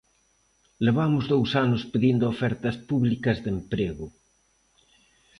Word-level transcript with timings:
Levamos 0.85 1.23
dous 1.33 1.49
anos 1.65 1.81
pedindo 1.91 2.25
ofertas 2.33 2.75
públicas 2.89 3.37
de 3.43 3.49
emprego. 3.57 4.07